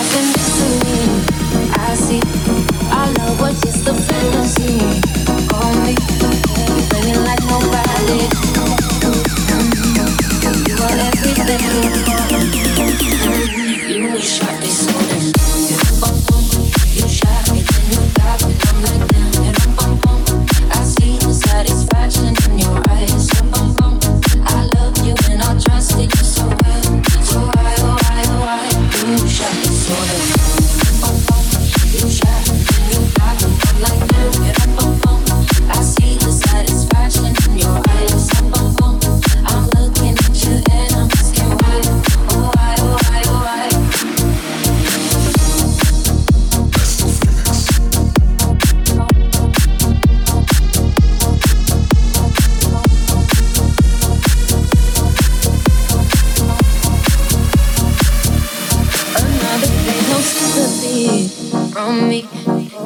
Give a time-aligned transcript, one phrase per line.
[0.00, 1.70] Thoughts and mystery.
[1.78, 2.20] I see
[3.18, 5.19] love was just a fantasy.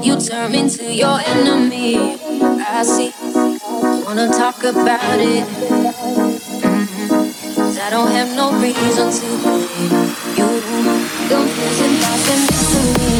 [0.04, 1.96] you turn into your enemy.
[2.60, 3.10] I see,
[4.04, 5.46] wanna talk about it.
[6.60, 7.80] Mm-hmm.
[7.80, 9.92] I don't have no reason to believe
[10.36, 10.60] you.
[11.32, 13.16] Confusing thoughts and mystery.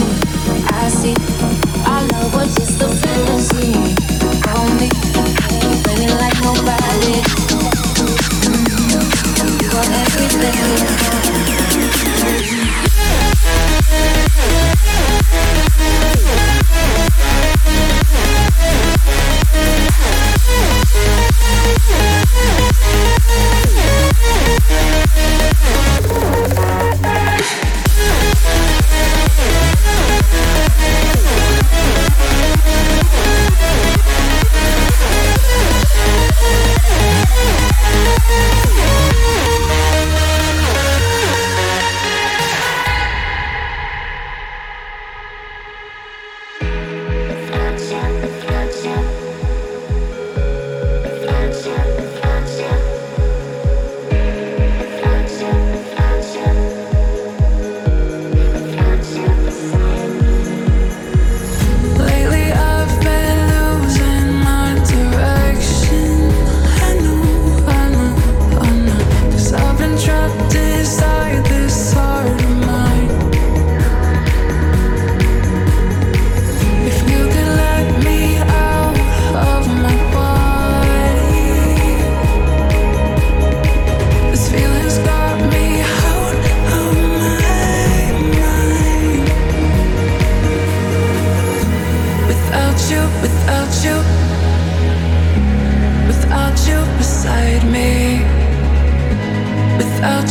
[0.68, 1.16] I see,
[1.88, 3.72] our love was just a fantasy.
[4.52, 4.88] On me,
[5.64, 7.16] ain't playing like nobody.
[8.44, 9.64] Mm-hmm.
[9.64, 10.84] You are everything.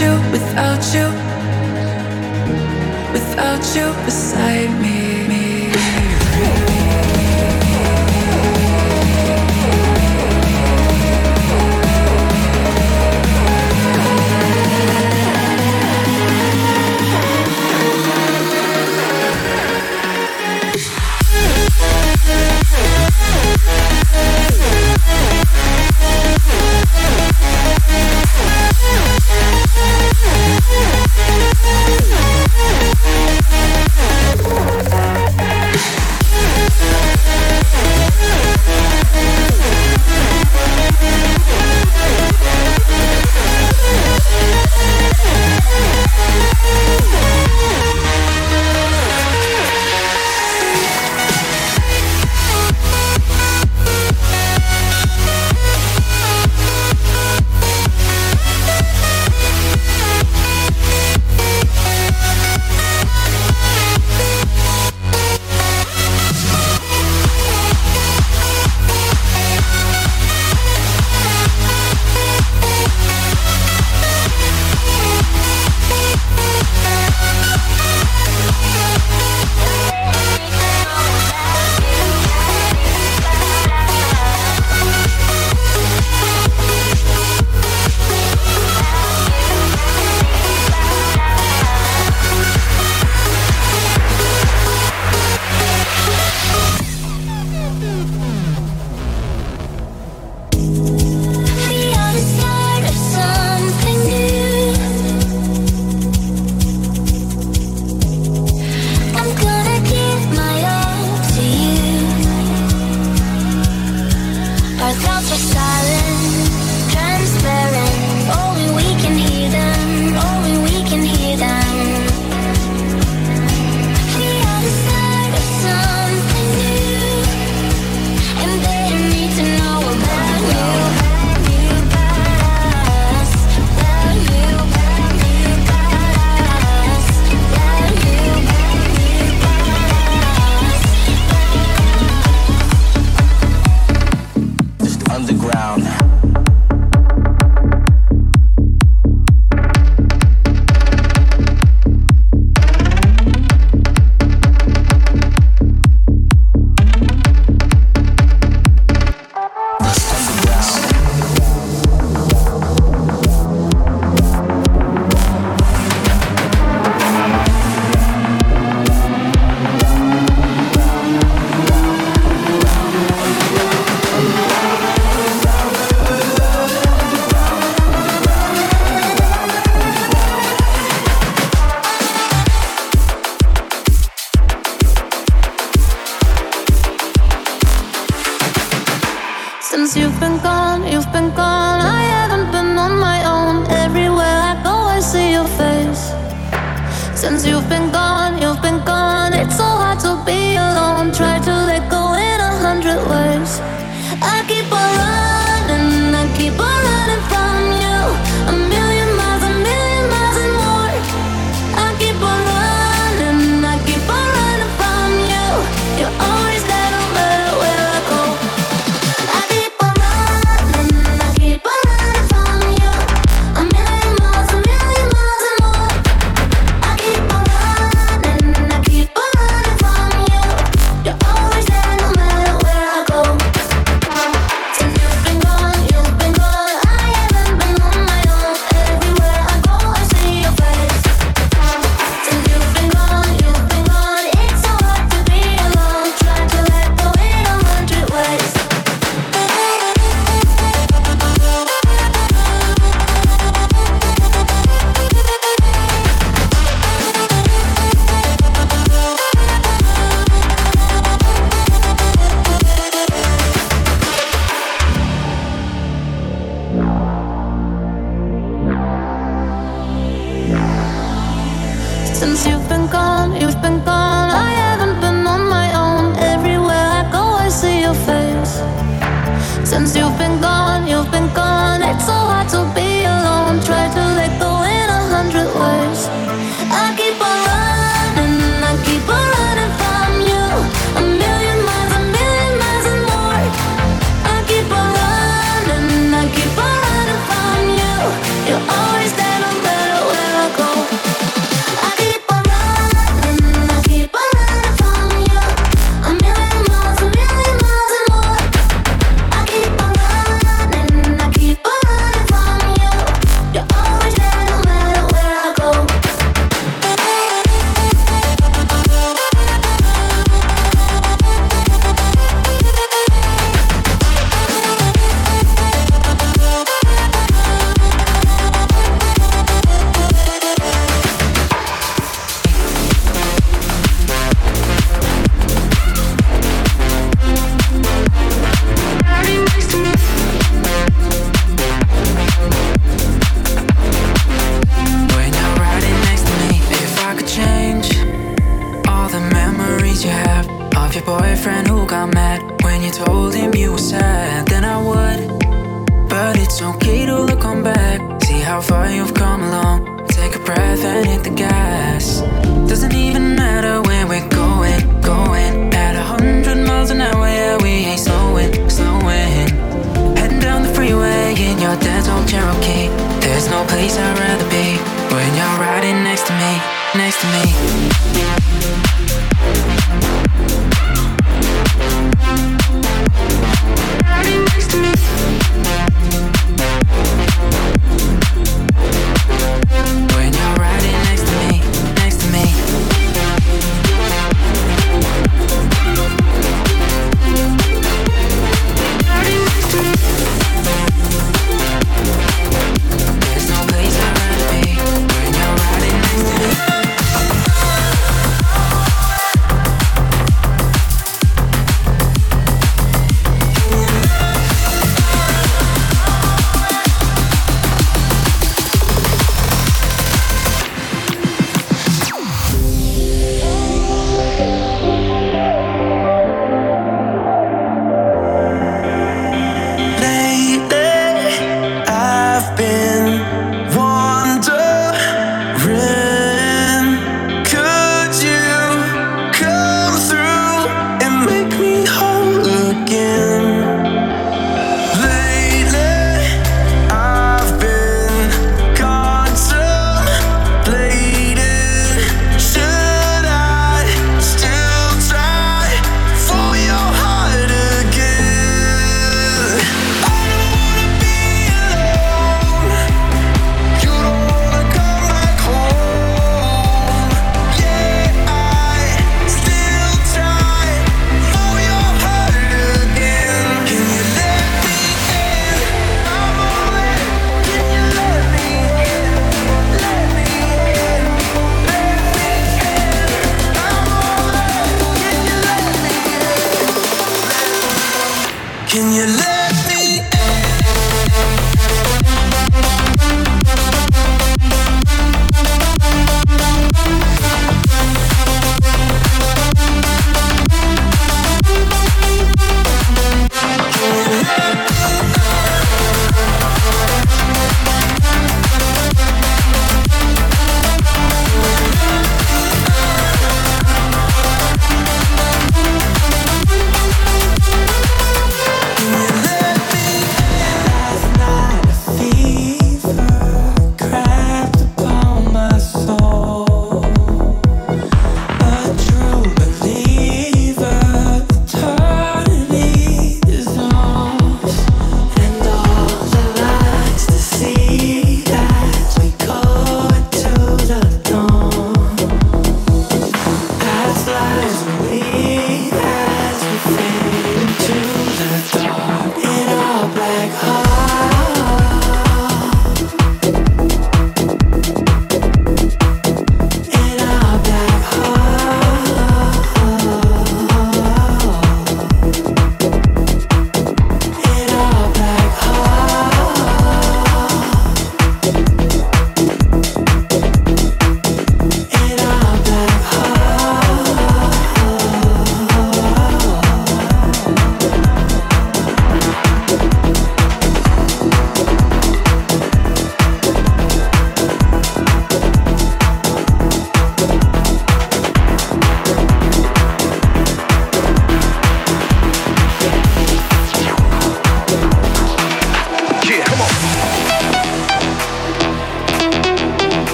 [0.00, 1.06] you, without you,
[3.12, 4.93] without you beside me.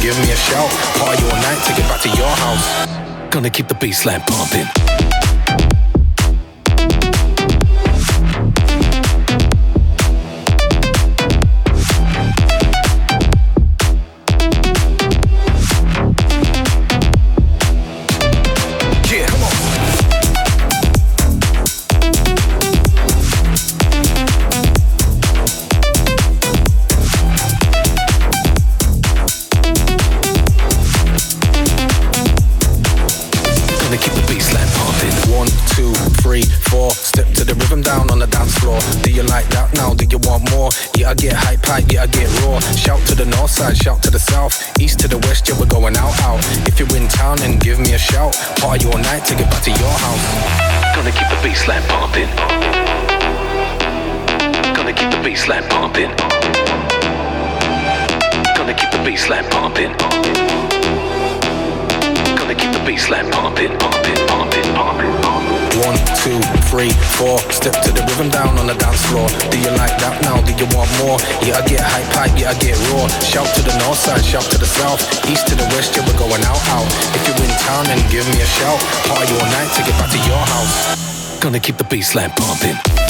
[0.00, 0.70] give me a shout.
[0.98, 3.30] Party all night, take it back to your house.
[3.30, 4.93] Gonna keep the bassline pumping.
[40.96, 42.58] Yeah, I get hype, hype, yeah, I get raw.
[42.74, 45.66] Shout to the north side, shout to the south, east to the west, yeah, we're
[45.66, 46.40] going out, out.
[46.66, 48.34] If you're in town, then give me a shout.
[48.60, 50.24] Party all night to get back to your house.
[50.94, 52.30] Gonna keep the bassline pumping.
[54.74, 56.10] Gonna keep the bassline pumping.
[58.56, 60.73] Gonna keep the bassline pumping
[62.84, 65.64] beats pumping, pumping, pumping, pumping, pumping.
[65.80, 66.36] One, two,
[66.68, 67.38] three, four.
[67.50, 69.26] Step to the rhythm down on the dance floor.
[69.48, 70.36] Do you like that now?
[70.44, 71.16] Do you want more?
[71.40, 73.08] Yeah, I get hype, hype, yeah, I get raw.
[73.24, 75.00] Shout to the north side, shout to the south.
[75.28, 76.88] East to the west, yeah, we're going out, out.
[77.16, 78.80] If you're in town, then give me a shout.
[79.08, 81.40] Party all night, take it back to your house.
[81.40, 83.03] Gonna keep the bass pumping.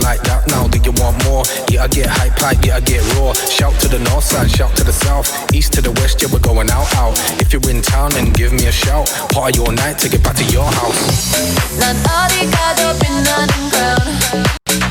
[0.00, 0.68] like that now?
[0.68, 1.44] Do you want more?
[1.68, 3.32] Yeah, I get hype, hype, yeah, I get raw.
[3.32, 6.40] Shout to the north side, shout to the south, east to the west, yeah, we're
[6.40, 7.18] going out, out.
[7.40, 9.08] If you're in town, then give me a shout.
[9.32, 11.34] Party all night, take it back to your house.
[11.78, 14.87] 난 어디 가도 빛나는 crown.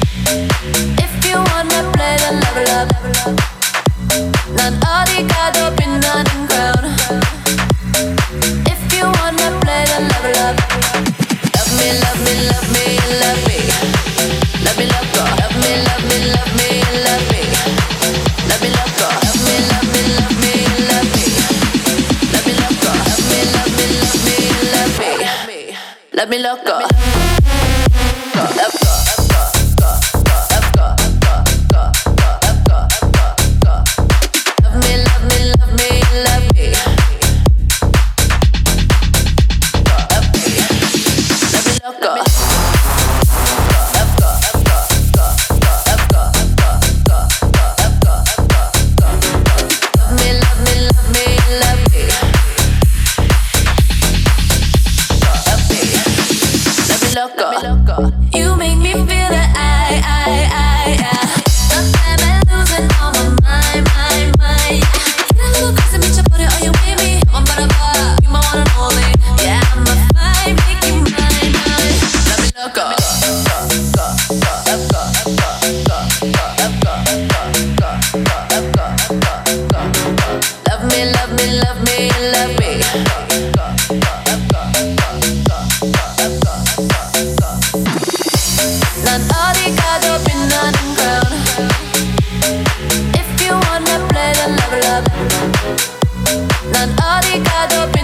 [96.78, 97.97] tan adicado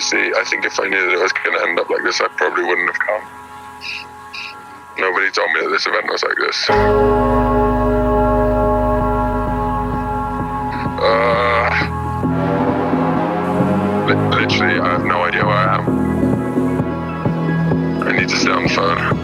[0.00, 2.22] honestly, I think if I knew that it was going to end up like this,
[2.22, 3.22] I probably wouldn't have come.
[4.96, 6.70] Nobody told me that this event was like this.
[11.02, 11.68] Uh,
[14.08, 15.84] li- literally, I have no idea where I am.
[18.02, 19.19] I need to stay on the phone.